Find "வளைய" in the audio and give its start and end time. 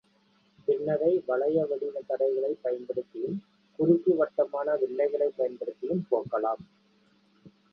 1.25-1.65